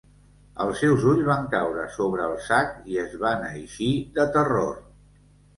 [0.63, 4.77] Els seus ulls van caure sobre el sac i es van eixir de terror.